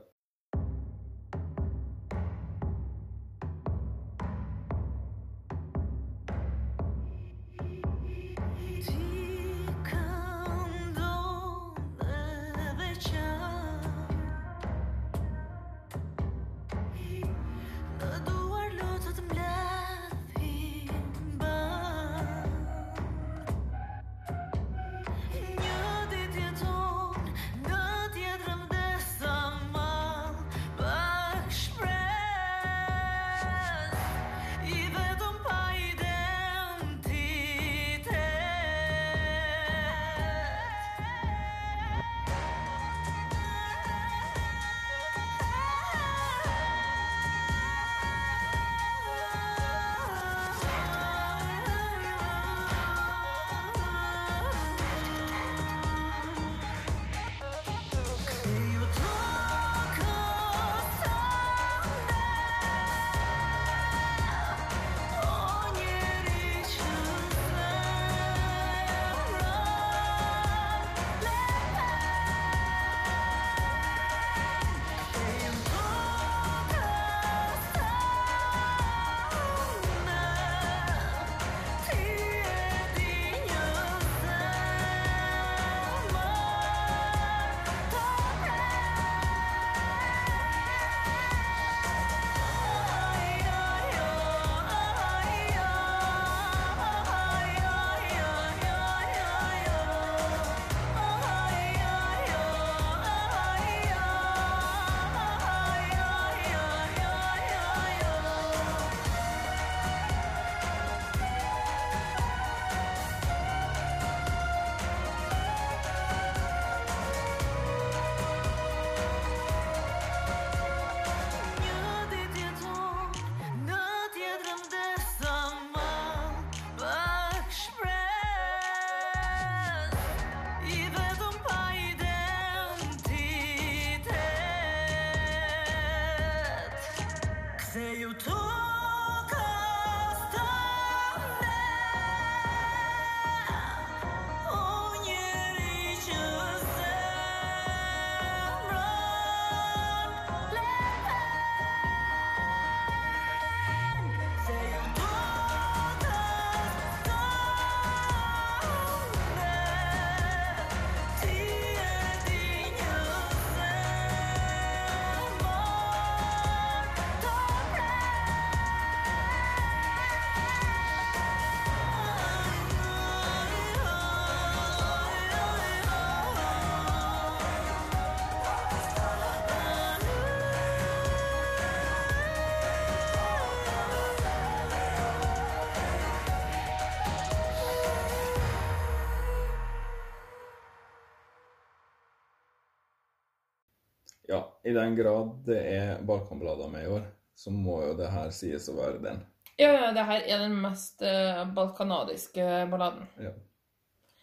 Ja, 194.32 194.40
i 194.64 194.72
den 194.72 194.94
grad 194.96 195.34
det 195.46 195.58
er 195.74 196.02
Balkanballader 196.08 196.70
med 196.72 196.86
i 196.86 196.92
år, 196.96 197.06
så 197.36 197.52
må 197.52 197.82
jo 197.84 197.94
det 197.98 198.08
her 198.12 198.30
sies 198.34 198.68
å 198.72 198.76
være 198.78 199.00
den. 199.04 199.20
Ja, 199.60 199.68
ja, 199.76 199.88
det 199.92 200.04
her 200.08 200.22
er 200.24 200.44
den 200.46 200.54
mest 200.62 201.02
eh, 201.04 201.42
balkanadiske 201.54 202.46
balladen. 202.72 203.04
Ja. 203.20 203.34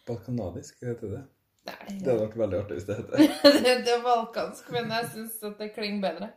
Balkanadisk, 0.08 0.80
heter 0.82 1.14
det? 1.14 1.20
Nei, 1.68 1.76
Det 2.00 2.08
hadde 2.08 2.24
vært 2.24 2.38
veldig 2.40 2.58
artig 2.64 2.78
hvis 2.80 2.88
det 2.88 2.96
heter 2.98 3.16
det. 3.20 3.54
det, 3.62 3.74
det 3.86 3.94
er 3.94 4.04
balkansk, 4.04 4.70
men 4.74 4.90
jeg 4.96 5.10
syns 5.14 5.38
at 5.46 5.62
det 5.62 5.70
klinger 5.76 6.02
bedre. 6.02 6.30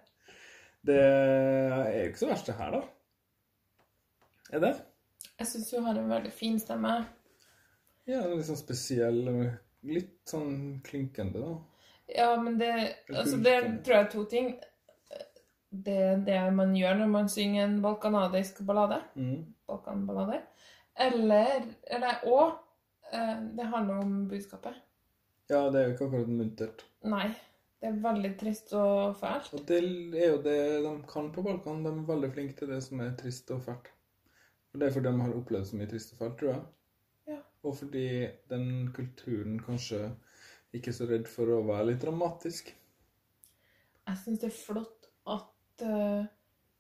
Det 0.84 1.00
er 1.00 1.90
jo 1.96 2.08
ikke 2.12 2.22
så 2.22 2.30
verst 2.30 2.50
det 2.52 2.58
her, 2.60 2.78
da. 2.78 2.84
Er 4.54 4.64
det? 4.68 4.74
Jeg 5.40 5.50
syns 5.50 5.74
hun 5.74 5.86
har 5.88 5.98
en 5.98 6.12
veldig 6.14 6.34
fin 6.36 6.60
stemme. 6.62 6.94
Ja, 8.06 8.22
litt 8.28 8.46
sånn 8.50 8.60
spesiell, 8.60 9.22
litt 9.88 10.18
sånn 10.30 10.82
klinkende, 10.86 11.42
da. 11.42 11.54
Ja, 12.08 12.42
men 12.42 12.60
det 12.60 12.72
Altså, 13.10 13.38
det 13.38 13.84
tror 13.86 13.96
jeg 13.96 14.06
er 14.06 14.12
to 14.12 14.24
ting. 14.30 14.54
Det 15.70 16.26
det 16.28 16.40
man 16.54 16.76
gjør 16.76 17.00
når 17.00 17.08
man 17.08 17.30
synger 17.30 17.66
en 17.66 17.82
balkanadisk 17.82 18.62
ballade. 18.68 19.02
Mm. 19.16 19.46
Balkanballade. 19.68 20.42
Eller 21.00 21.64
Eller 21.84 22.28
og 22.30 22.52
eh, 23.14 23.40
det 23.58 23.66
handler 23.66 24.04
om 24.04 24.28
budskapet. 24.30 24.76
Ja, 25.50 25.70
det 25.70 25.80
er 25.80 25.88
jo 25.88 25.96
ikke 25.96 26.06
akkurat 26.06 26.30
muntert. 26.30 26.86
Nei. 27.04 27.32
Det 27.84 27.90
er 27.90 27.98
veldig 28.00 28.30
trist 28.40 28.70
og 28.80 29.18
fælt. 29.20 29.50
Og 29.54 29.66
det 29.68 29.80
er 30.16 30.30
jo 30.30 30.38
det 30.44 30.60
de 30.86 30.92
kan 31.10 31.26
på 31.36 31.42
Balkan. 31.44 31.82
De 31.84 31.92
er 31.92 32.06
veldig 32.08 32.30
flinke 32.32 32.56
til 32.56 32.70
det 32.72 32.78
som 32.86 33.02
er 33.04 33.10
trist 33.20 33.52
og 33.52 33.60
fælt. 33.66 33.90
Og 34.72 34.80
det 34.80 34.88
er 34.88 34.94
fordi 34.96 35.12
de 35.12 35.22
har 35.22 35.34
opplevd 35.36 35.68
så 35.68 35.80
mye 35.80 35.90
trist 35.92 36.14
og 36.14 36.22
fælt, 36.22 36.38
tror 36.40 36.50
jeg. 36.54 36.62
Ja. 37.34 37.40
Og 37.64 37.76
fordi 37.78 38.06
den 38.50 38.70
kulturen 38.96 39.60
kanskje 39.66 40.00
ikke 40.74 40.94
så 40.96 41.08
redd 41.10 41.28
for 41.30 41.50
å 41.54 41.64
være 41.68 41.92
litt 41.92 42.02
dramatisk. 42.02 42.72
Jeg 44.04 44.20
syns 44.20 44.42
det 44.42 44.50
er 44.50 44.56
flott 44.58 45.10
at 45.30 45.84
uh, 45.86 46.24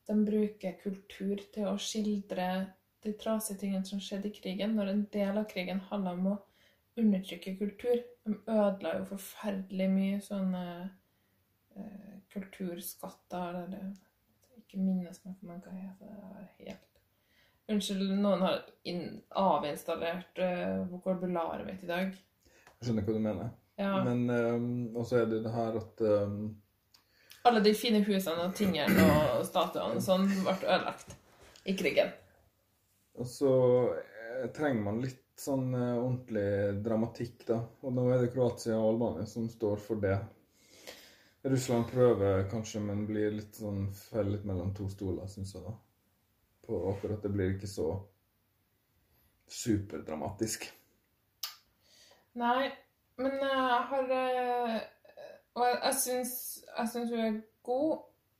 de 0.09 0.15
bruker 0.27 0.79
kultur 0.81 1.43
til 1.53 1.69
å 1.69 1.77
skildre 1.81 2.47
de 3.03 3.13
trasige 3.19 3.62
tingene 3.62 3.88
som 3.88 4.01
skjedde 4.03 4.29
i 4.31 4.35
krigen, 4.35 4.75
når 4.77 4.91
en 4.91 5.05
del 5.13 5.39
av 5.39 5.47
krigen 5.51 5.83
handla 5.89 6.15
om 6.17 6.31
å 6.33 6.39
undertrykke 7.00 7.55
kultur. 7.59 8.01
De 8.23 8.35
ødela 8.47 8.97
jo 9.00 9.07
forferdelig 9.13 9.89
mye 9.91 10.19
sånne 10.23 10.65
uh, 11.77 12.15
kulturskatter 12.33 13.63
eller 13.65 13.93
Ikke 14.57 14.81
minnes 14.81 15.19
meg 15.25 15.38
for 15.38 15.50
man 15.51 15.62
hva 15.62 15.71
det 15.73 15.85
heter. 15.85 16.17
Det 16.33 16.67
helt 16.67 16.89
Unnskyld, 17.73 18.09
noen 18.19 18.41
har 18.43 18.63
in, 18.89 19.05
avinstallert 19.39 20.39
uh, 20.43 20.83
vokabularet 20.91 21.63
mitt 21.67 21.85
i 21.85 21.89
dag. 21.89 22.15
Jeg 22.73 22.89
skjønner 22.89 23.05
hva 23.07 23.15
du 23.15 23.23
mener. 23.23 23.53
Ja. 23.75 24.03
Men 24.05 24.29
um, 24.29 24.67
også 25.01 25.23
er 25.23 25.31
det 25.31 25.41
det 25.45 25.53
her 25.53 25.77
at 25.79 26.01
um, 26.05 26.35
Alle 27.49 27.63
de 27.65 27.73
fine 27.75 28.03
husene 28.05 28.45
og 28.45 28.53
tingene 28.55 29.07
og 29.33 29.41
statuene 29.47 29.97
og 29.97 30.05
sånn 30.05 30.27
ble 30.29 30.53
ødelagt 30.61 31.15
i 31.67 31.75
krigen. 31.79 32.13
Og 33.19 33.27
så 33.29 33.53
eh, 33.93 34.45
trenger 34.55 34.85
man 34.85 35.01
litt 35.03 35.23
sånn 35.39 35.73
eh, 35.75 35.97
ordentlig 35.97 36.83
dramatikk, 36.85 37.43
da. 37.49 37.59
Og 37.83 37.93
nå 37.95 38.07
er 38.13 38.23
det 38.23 38.31
Kroatia 38.33 38.77
og 38.77 38.93
Albania 38.93 39.27
som 39.29 39.49
står 39.51 39.81
for 39.83 40.01
det. 40.01 40.15
Russland 41.43 41.89
prøver 41.91 42.45
kanskje, 42.51 42.79
men 42.79 43.03
blir 43.07 43.35
litt 43.35 43.59
sånn 43.59 43.89
fellet 43.97 44.45
mellom 44.47 44.71
to 44.75 44.87
stoler, 44.91 45.27
syns 45.27 45.53
jeg, 45.57 45.65
da. 45.65 45.75
På 46.63 46.79
akkurat 46.93 47.23
det 47.25 47.33
blir 47.33 47.57
ikke 47.57 47.67
så 47.67 47.89
superdramatisk. 49.51 50.69
Nei, 52.39 52.71
men 53.17 53.32
eh, 53.32 53.49
jeg 53.49 53.84
har 53.89 54.12
eh, 54.17 54.82
Og 55.54 55.65
jeg, 55.67 55.80
jeg 55.84 55.95
syns 56.02 56.36
jeg 56.78 56.89
syns 56.89 57.12
hun 57.13 57.26
er 57.28 57.39
god, 57.63 57.97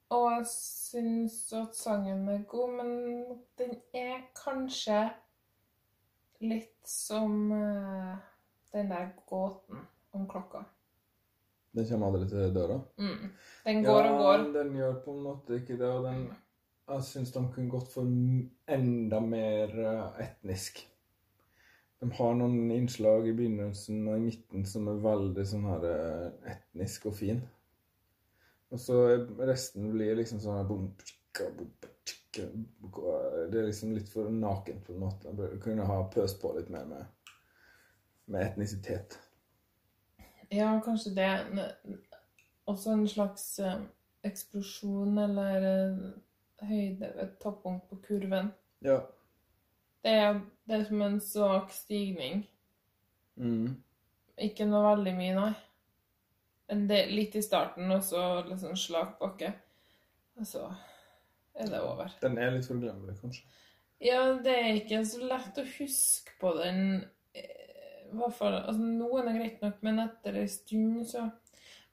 og 0.10 0.24
jeg 0.32 0.46
syns 0.50 1.36
at 1.54 1.76
sangen 1.78 2.30
er 2.30 2.46
god, 2.50 2.72
men 2.80 2.94
den 3.60 3.76
er 3.94 4.24
kanskje 4.38 5.02
litt 6.42 6.82
som 6.90 7.52
eh, 7.54 8.16
den 8.74 8.90
der 8.90 9.12
gåten 9.30 9.84
om 10.14 10.26
klokka. 10.30 10.64
Den 11.74 11.88
kommer 11.90 12.10
aldri 12.10 12.30
til 12.30 12.54
døra. 12.54 12.80
Mm. 12.98 13.30
Den 13.66 13.84
går 13.86 14.10
og 14.10 14.18
går. 14.22 14.40
Ja, 14.40 14.50
den 14.60 14.74
gjør 14.78 14.98
på 15.06 15.14
en 15.14 15.24
måte 15.28 15.62
ikke 15.62 15.78
det, 15.78 15.90
og 15.90 16.10
den 16.10 16.26
Jeg 16.90 17.04
syns 17.08 17.32
de 17.32 17.46
kunne 17.54 17.72
gått 17.72 17.94
for 17.94 18.10
enda 18.76 19.20
mer 19.24 19.78
etnisk. 20.20 20.82
De 22.04 22.12
har 22.12 22.34
noen 22.36 22.72
innslag 22.76 23.30
i 23.30 23.34
begynnelsen 23.36 24.02
og 24.12 24.18
i 24.18 24.24
midten 24.26 24.66
som 24.68 24.90
er 24.92 25.04
veldig 25.06 25.44
sånn 25.48 25.68
her 25.70 25.86
eh, 25.88 26.26
etnisk 26.52 27.06
og 27.08 27.16
fin. 27.16 27.40
Og 28.74 28.82
så 28.82 28.98
resten 29.40 29.88
blir 29.94 30.18
liksom 30.20 30.42
sånn 30.44 30.58
her 30.60 30.68
tjikka, 31.08 32.50
Det 33.48 33.60
er 33.62 33.70
liksom 33.70 33.94
litt 33.96 34.12
for 34.12 34.28
nakent 34.34 34.84
på 34.84 34.98
en 34.98 35.06
måte. 35.06 35.30
Jeg 35.30 35.38
burde 35.38 35.62
kunne 35.64 35.88
ha 35.88 36.02
pøst 36.12 36.42
på 36.42 36.52
litt 36.58 36.74
mer 36.74 36.90
med, 36.90 37.32
med 38.26 38.50
etnisitet. 38.50 39.16
Ja, 40.52 40.74
kanskje 40.84 41.16
det. 41.16 41.32
Også 42.68 42.98
en 42.98 43.08
slags 43.08 43.48
eh, 43.64 43.80
eksplosjon 44.28 45.24
eller 45.24 45.70
eh, 45.72 46.04
høyde, 46.68 47.14
et 47.24 47.40
toppunkt 47.40 47.88
på 47.88 48.02
kurven. 48.10 48.52
Ja. 48.84 49.00
Det 50.04 50.14
er, 50.20 50.40
det 50.68 50.78
er 50.78 50.88
som 50.88 51.04
en 51.06 51.20
svak 51.24 51.72
stigning. 51.76 52.44
Mm. 53.40 53.78
Ikke 54.44 54.68
noe 54.68 54.84
veldig 54.90 55.14
mye, 55.18 55.36
nei. 55.38 55.54
Men 56.72 56.88
det, 56.90 57.06
litt 57.12 57.36
i 57.38 57.44
starten, 57.46 57.92
og 57.94 58.04
så 58.06 58.24
liksom 58.48 58.76
slak 58.80 59.18
bakke. 59.22 59.54
Og 60.40 60.48
så 60.50 60.68
er 61.54 61.70
det 61.70 61.82
over. 61.86 62.12
Den 62.24 62.40
er 62.42 62.56
litt 62.56 62.68
forglemmelig, 62.68 63.20
kanskje. 63.22 63.46
Ja, 64.04 64.22
det 64.44 64.54
er 64.60 64.72
ikke 64.82 65.04
så 65.08 65.24
lett 65.24 65.60
å 65.62 65.68
huske 65.78 66.34
på 66.42 66.52
den 66.58 67.04
fall 68.38 68.58
altså, 68.60 68.82
Noen 68.82 69.30
er 69.30 69.38
greit 69.40 69.62
nok, 69.64 69.80
men 69.86 70.02
etter 70.04 70.40
en 70.42 70.50
stund 70.52 71.06
så 71.10 71.28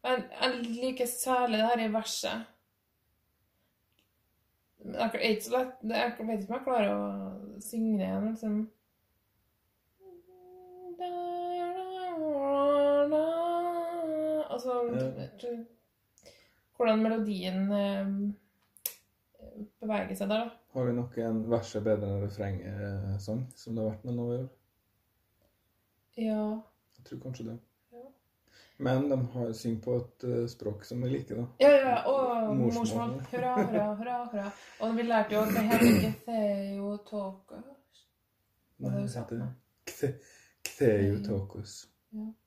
Men 0.05 0.25
jeg 0.33 0.63
liker 0.81 1.09
særlig 1.09 1.61
det 1.61 1.69
her 1.69 1.83
i 1.85 1.93
verset. 1.93 2.47
Det 4.81 4.97
er 4.97 5.17
ikke 5.29 5.45
så 5.45 5.57
lett 5.59 5.83
Jeg 5.85 5.91
vet 5.93 6.15
ikke 6.15 6.25
om 6.25 6.31
jeg 6.33 6.65
klarer 6.65 6.93
å 6.95 7.03
synge 7.65 8.05
jeg 8.05 8.23
liksom. 8.27 8.61
Altså 14.51 14.73
Hvordan 16.77 17.03
melodien 17.03 17.73
eh, 17.73 18.11
beveger 19.81 20.17
seg 20.17 20.29
der, 20.29 20.45
da. 20.45 20.61
Har 20.75 20.87
vi 20.87 20.93
nok 20.97 21.17
en 21.21 21.41
verset 21.51 21.85
bedre 21.85 22.09
enn 22.09 22.25
refrengsang, 22.25 23.43
som 23.57 23.77
det 23.77 23.83
har 23.83 23.91
vært 23.95 24.05
med 24.09 24.17
nå 24.17 24.27
i 24.31 24.39
år? 24.39 24.49
Ja. 26.21 26.45
Jeg 26.99 27.07
tror 27.09 27.23
kanskje 27.25 27.47
det. 27.51 27.57
Ja. 28.81 28.85
Men 28.87 29.09
de 29.11 29.19
har 29.35 29.53
synger 29.53 29.81
på 29.85 29.95
et 30.01 30.25
uh, 30.25 30.47
språk 30.49 30.85
som 30.89 31.03
vi 31.05 31.11
liker, 31.13 31.37
da. 31.37 31.47
Ja, 31.61 31.71
ja, 31.77 31.97
og 32.09 32.57
Morsmål. 32.57 33.11
Hurra, 33.31 33.55
hurra, 33.61 33.89
hurra, 33.99 34.19
hurra. 34.33 34.51
Og 34.81 34.95
vi 34.97 35.03
lærte 35.05 35.35
jo 35.37 35.43
det 35.51 35.65
her 35.69 35.85
ikke 35.85 36.13
Theotokos. 36.25 38.07
Nei, 38.81 38.95
det 39.03 39.11
heter 39.15 39.43
Kthe- 39.91 40.15
Ktheiotokos. 40.65 41.75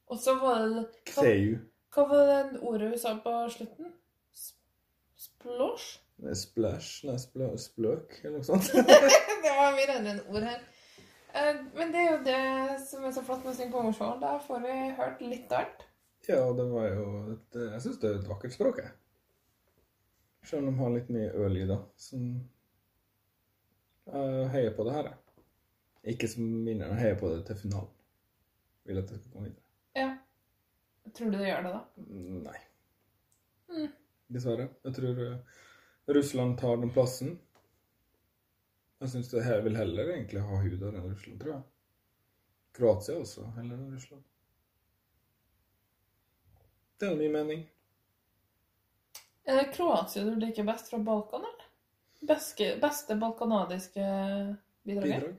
Og 0.10 0.18
så 0.20 0.34
var 0.42 0.66
det 0.74 0.88
Ktheu. 1.06 1.58
Hva 1.94 2.08
var 2.10 2.26
det 2.32 2.60
ordet 2.66 2.92
vi 2.96 2.98
sa 3.04 3.14
på 3.24 3.36
slutten? 3.54 3.94
Splosj? 5.18 6.00
Splash, 6.34 7.04
nei, 7.08 7.18
spl 7.20 7.42
spløk, 7.60 8.14
eller 8.24 8.40
noe 8.40 8.46
sånt. 8.48 8.70
det 9.44 9.54
var 9.58 9.74
mye 9.76 9.88
rennende 9.90 10.24
ord 10.30 10.46
her. 10.48 10.60
Eh, 11.34 11.58
Men 11.78 11.92
det 11.94 12.02
er 12.04 12.12
jo 12.12 12.20
det 12.28 12.44
som 12.88 13.04
er 13.06 13.12
så 13.16 13.24
flott 13.26 13.42
med 13.44 13.52
å 13.54 13.58
synge 13.58 13.74
på 13.74 13.82
morsmål. 13.84 14.20
Da 14.22 14.36
får 14.46 14.62
vi 14.64 14.76
hørt 15.00 15.22
litt 15.26 15.52
av 15.52 15.64
hvert. 15.66 15.84
Ja, 16.28 16.54
det 16.56 16.66
var 16.72 16.88
jo 16.88 17.08
et, 17.34 17.58
Jeg 17.60 17.82
syns 17.84 18.00
det 18.00 18.10
er 18.10 18.20
et 18.22 18.30
vakkert 18.30 18.56
språk, 18.56 18.80
jeg. 18.80 18.92
Selv 20.48 20.64
om 20.64 20.72
de 20.72 20.80
har 20.80 20.94
litt 20.94 21.10
mye 21.12 21.32
ø-lyder. 21.40 21.84
Som 22.00 22.30
Jeg 24.08 24.48
heier 24.54 24.76
på 24.76 24.86
det 24.88 24.96
her, 24.96 25.12
jeg. 25.12 25.20
Ikke 26.14 26.28
som 26.28 26.48
vinner, 26.66 26.92
jeg 26.92 27.00
heier 27.00 27.20
på 27.20 27.32
det 27.32 27.46
til 27.48 27.60
finalen. 27.60 27.92
Vil 28.84 29.00
at 29.00 29.12
det 29.12 29.20
skal 29.22 29.36
komme 29.36 29.50
videre. 29.50 29.64
Ja. 29.96 30.10
Tror 31.14 31.32
du 31.32 31.38
det 31.38 31.48
gjør 31.48 31.68
det, 31.68 31.72
da? 31.76 32.08
Nei. 32.50 32.60
Mm. 33.72 33.88
Dessverre. 34.36 34.68
Jeg 34.84 34.98
tror 34.98 35.22
eh, 35.28 35.62
Russland 36.18 36.58
tar 36.60 36.82
den 36.82 36.92
plassen. 36.96 37.38
Jeg 39.04 39.12
syns 39.12 39.32
det 39.32 39.44
her 39.44 39.64
vil 39.64 39.76
heller 39.76 40.12
egentlig 40.16 40.44
ha 40.44 40.60
hun 40.64 40.84
enn 40.90 41.08
Russland, 41.10 41.40
tror 41.40 41.54
jeg. 41.54 41.64
Kroatia 42.74 43.16
også, 43.20 43.48
heller 43.58 43.80
enn 43.80 43.96
Russland. 43.96 44.24
Det 47.04 47.10
er 47.12 47.16
min 47.20 47.32
mening. 47.32 47.64
Er 49.44 49.58
det 49.60 49.72
Kroatia 49.74 50.22
du 50.24 50.36
liker 50.40 50.64
best 50.64 50.88
fra 50.88 50.98
Balkan, 51.04 51.42
eller? 51.44 51.66
Beste, 52.24 52.68
beste 52.80 53.16
balkanadiske 53.20 54.04
bidraget? 54.88 55.26
Bidrag. 55.26 55.34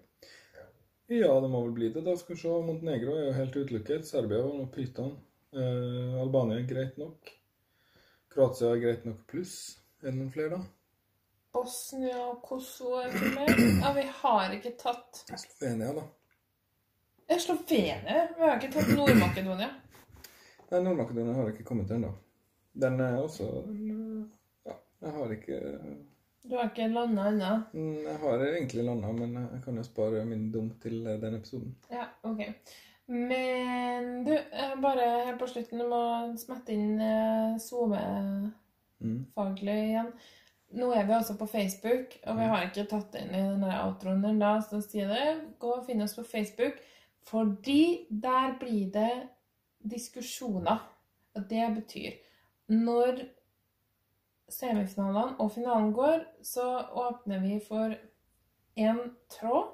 Ja, 1.07 1.41
det 1.41 1.49
må 1.49 1.63
vel 1.65 1.73
bli 1.73 1.89
det. 1.95 2.03
Da 2.05 2.13
skal 2.21 2.37
vi 2.37 2.43
se. 2.43 2.53
Montenegro 2.67 3.15
er 3.17 3.25
jo 3.31 3.33
helt 3.39 3.57
utelukket. 3.57 4.05
Serbia 4.05 4.43
var 4.45 4.59
noe 4.59 4.69
pyton. 4.75 5.15
Eh, 5.57 6.21
Albania 6.21 6.61
greit 6.69 6.99
nok. 7.01 7.33
Kroatia 8.35 8.75
er 8.75 8.83
greit 8.83 9.07
nok 9.09 9.23
pluss. 9.33 9.55
Er 10.03 10.11
det 10.11 10.19
noen 10.19 10.35
flere, 10.35 10.59
da? 10.59 10.61
Bosnia 11.57 12.19
og 12.27 12.43
Kosovo 12.45 12.99
er 13.01 13.09
ikke 13.09 13.31
med. 13.39 13.65
Ja, 13.81 13.95
vi 13.97 14.05
har 14.21 14.53
ikke 14.59 14.75
tatt 14.85 15.25
Slovenia, 15.33 15.97
da. 15.97 16.05
Slovenia. 17.41 17.97
Vi 18.05 18.45
har 18.45 18.61
ikke 18.61 18.73
tatt 18.77 18.93
Nord-Makedonia. 18.99 19.71
Nei, 20.75 20.81
Nord-Makedonia 20.83 21.35
har 21.39 21.51
ikke 21.53 21.65
kommet 21.69 21.91
ennå. 21.95 22.09
Den 22.75 22.99
er 23.01 23.21
også 23.23 23.47
den, 23.69 24.31
Ja, 24.67 24.75
jeg 25.05 25.13
har 25.15 25.31
ikke 25.37 25.59
Du 26.45 26.57
har 26.59 26.67
ikke 26.73 26.89
landa 26.91 27.29
ennå? 27.31 27.51
Mm, 27.73 28.01
Jeg 28.09 28.17
har 28.25 28.43
egentlig 28.49 28.85
landa, 28.85 29.13
men 29.13 29.37
jeg 29.53 29.61
kan 29.65 29.77
jo 29.79 29.85
spare 29.87 30.25
min 30.27 30.49
dum 30.53 30.73
til 30.83 31.07
eh, 31.07 31.21
den 31.23 31.35
episoden. 31.39 31.77
Ja, 31.91 32.09
ok. 32.27 32.43
Men 33.07 34.25
du, 34.27 34.33
eh, 34.35 34.75
bare 34.83 35.07
helt 35.29 35.39
på 35.41 35.47
slutten, 35.47 35.79
du 35.79 35.87
må 35.89 36.03
smette 36.41 36.73
inn 36.75 36.99
eh, 37.01 37.55
SoMe-faglig 37.63 38.55
Mm. 39.01 39.27
igjen. 39.89 40.13
Nå 40.75 40.91
er 40.97 41.05
vi 41.07 41.13
altså 41.15 41.37
på 41.39 41.47
Facebook, 41.47 42.17
og 42.27 42.37
vi 42.39 42.43
har 42.51 42.65
ikke 42.67 42.89
tatt 42.91 43.13
det 43.13 43.21
inn 43.23 43.35
i 43.35 43.43
denne 43.53 43.75
outroen 43.85 44.25
ennå, 44.27 44.57
så 44.67 44.81
sier 44.83 45.07
det, 45.13 45.27
gå 45.63 45.71
og 45.77 45.85
finn 45.87 46.03
oss 46.03 46.17
på 46.17 46.25
Facebook, 46.27 46.81
fordi 47.29 48.07
der 48.11 48.57
blir 48.59 48.91
det 48.93 49.11
diskusjoner. 49.91 50.83
Og 51.35 51.47
det 51.51 51.65
betyr, 51.75 52.11
når 52.71 53.25
semifinalene 54.49 55.39
og 55.43 55.53
finalen 55.53 55.93
går, 55.93 56.25
så 56.43 56.67
åpner 57.07 57.41
vi 57.43 57.61
for 57.69 57.95
en 58.77 59.01
tråd 59.31 59.73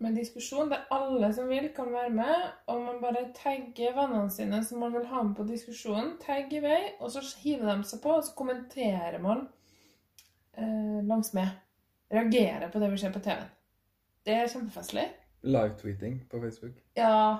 med 0.00 0.16
diskusjon 0.16 0.70
der 0.70 0.86
alle 0.94 1.28
som 1.34 1.48
vil, 1.48 1.68
kan 1.76 1.92
være 1.92 2.10
med. 2.10 2.36
Og 2.66 2.80
man 2.84 3.00
bare 3.02 3.26
tagger 3.36 3.96
vennene 3.96 4.30
sine 4.32 4.62
som 4.64 4.80
man 4.80 4.94
vil 4.96 5.06
ha 5.06 5.22
med 5.22 5.34
på 5.36 5.46
diskusjonen. 5.48 6.14
Tagg 6.22 6.52
i 6.56 6.62
vei, 6.64 6.80
og 7.00 7.12
så 7.12 7.24
hiver 7.42 7.74
de 7.74 7.88
seg 7.88 8.02
på, 8.02 8.14
og 8.16 8.24
så 8.24 8.36
kommenterer 8.36 9.18
man 9.22 9.46
eh, 10.56 11.00
langs 11.04 11.34
med. 11.36 11.52
Reagerer 12.10 12.70
på 12.72 12.80
det 12.82 12.90
vi 12.92 12.98
ser 12.98 13.12
på 13.14 13.22
TV-en. 13.22 13.50
Det 14.26 14.34
er 14.36 14.48
kjempefestlig. 14.52 15.06
Live-tweeting 15.42 16.20
på 16.30 16.40
Facebook. 16.40 16.80
Ja, 16.96 17.38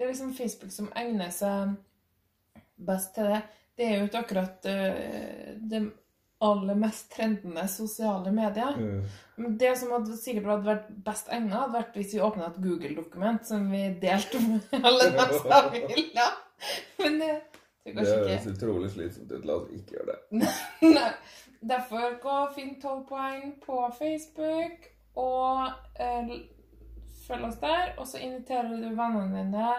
det 0.00 0.06
er 0.06 0.12
liksom 0.14 0.32
Facebook 0.32 0.72
som 0.72 0.86
egner 0.96 1.32
seg 1.34 1.74
best 2.80 3.12
til 3.12 3.28
det. 3.28 3.40
Det 3.76 3.84
er 3.84 3.98
jo 3.98 4.06
ikke 4.08 4.22
akkurat 4.24 4.68
uh, 4.72 5.50
det 5.70 5.82
aller 6.40 6.78
mest 6.80 7.10
trendende 7.12 7.66
sosiale 7.68 8.32
medier. 8.32 8.78
Mm. 8.80 9.02
Men 9.36 9.58
det 9.60 9.74
som 9.76 9.92
hadde 9.92 10.16
sikkert 10.16 10.48
hadde 10.54 10.68
vært 10.70 10.88
best 11.04 11.28
egnet, 11.28 11.52
hadde 11.52 11.76
vært 11.76 11.98
hvis 12.00 12.14
vi 12.16 12.22
åpna 12.24 12.48
et 12.48 12.62
Google-dokument 12.64 13.44
som 13.44 13.68
vi 13.68 13.82
delte 14.00 14.40
med 14.46 14.72
alle 14.88 15.10
dem 15.18 15.34
som 15.36 15.68
ville. 15.76 16.28
Men 17.02 17.20
det 17.20 17.34
det 17.84 18.06
høres 18.06 18.46
utrolig 18.46 18.90
slitsomt 18.92 19.32
ut. 19.32 19.44
La 19.44 19.56
oss 19.56 19.68
ikke 19.74 19.98
gjøre 19.98 20.14
det. 20.14 20.48
Nei. 20.96 21.10
Derfor 21.60 22.16
gå 22.22 22.34
og 22.46 22.54
finn 22.56 22.74
12 22.80 23.00
poeng 23.08 23.52
på 23.60 23.82
Facebook, 23.98 24.86
og 25.20 25.66
eh, 26.00 26.30
følg 27.30 27.46
oss 27.48 27.60
der. 27.62 27.94
Og 27.98 28.08
så 28.10 28.22
inviterer 28.22 28.76
du 28.82 28.88
vennene 28.98 29.44
dine 29.44 29.74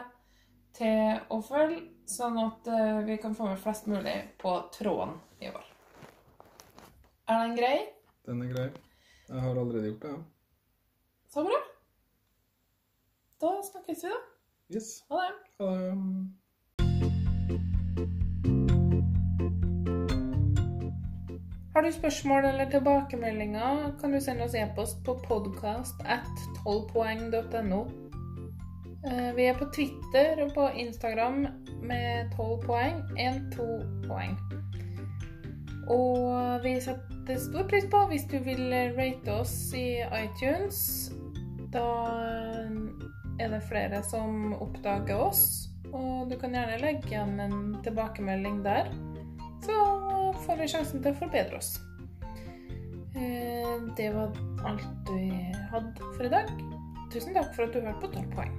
til 0.78 1.20
å 1.32 1.42
følge, 1.44 1.82
sånn 2.08 2.40
at 2.40 2.68
eh, 2.72 3.02
vi 3.08 3.18
kan 3.22 3.36
få 3.36 3.50
med 3.52 3.60
flest 3.60 3.90
mulig 3.92 4.16
på 4.42 4.56
tråden 4.76 5.18
i 5.44 5.52
år. 5.52 5.66
Er 7.32 7.46
den 7.46 7.58
grei? 7.60 7.76
Den 8.28 8.44
er 8.46 8.54
grei. 8.54 8.70
Jeg 9.28 9.44
har 9.44 9.56
allerede 9.56 9.92
gjort 9.92 10.08
det, 10.08 10.16
ja. 10.16 10.22
Så 11.32 11.46
bra. 11.48 11.60
Da 13.42 13.56
snakkes 13.72 14.04
vi, 14.04 14.12
da. 14.12 14.22
Yes. 14.76 14.90
Ha 15.10 15.28
det. 15.28 15.36
Ha 15.60 15.76
det. 15.76 15.96
Har 21.74 21.82
du 21.82 21.92
spørsmål 21.92 22.46
eller 22.46 22.70
tilbakemeldinger, 22.70 23.92
kan 24.02 24.12
du 24.12 24.20
sende 24.20 24.44
oss 24.44 24.56
e-post 24.60 24.98
på 25.06 25.14
podcast 25.24 26.02
at 26.04 26.42
12poeng.no. 26.66 27.86
Eh, 29.08 29.36
Vi 29.36 29.46
er 29.46 29.56
på 29.56 29.66
Twitter 29.76 30.44
og 30.44 30.52
på 30.54 30.66
Instagram 30.76 31.46
med 31.84 32.34
12 32.36 32.66
poeng, 32.66 33.00
1-2 33.16 33.68
poeng. 34.08 34.36
Og 35.88 36.60
vi 36.64 36.76
setter 36.84 37.40
stor 37.40 37.64
pris 37.72 37.88
på 37.92 38.04
hvis 38.12 38.28
du 38.28 38.36
vil 38.44 38.76
rate 38.98 39.32
oss 39.34 39.56
i 39.74 40.04
iTunes. 40.04 41.12
Da 41.72 41.88
er 43.40 43.48
det 43.48 43.64
flere 43.64 44.04
som 44.04 44.52
oppdager 44.60 45.24
oss, 45.24 45.70
og 45.94 46.28
du 46.28 46.36
kan 46.36 46.52
gjerne 46.52 46.84
legge 46.84 47.08
igjen 47.08 47.40
en 47.40 47.80
tilbakemelding 47.84 48.60
der 48.68 48.92
så 49.62 50.11
får 50.46 50.56
vi 50.62 50.68
sjansen 50.74 51.00
til 51.04 51.12
å 51.14 51.20
forbedre 51.22 51.56
oss. 51.62 51.72
Eh, 53.16 53.78
Det 53.98 54.10
var 54.16 54.28
alt 54.66 55.10
vi 55.10 55.30
hadde 55.72 56.00
for 56.16 56.24
i 56.26 56.30
dag. 56.32 56.48
Tusen 57.12 57.34
takk 57.36 57.56
for 57.56 57.64
at 57.68 57.74
du 57.74 57.80
hørte 57.82 58.02
på 58.02 58.08
12 58.16 58.36
poeng. 58.36 58.56